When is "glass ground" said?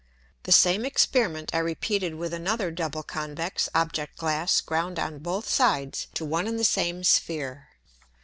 4.17-4.97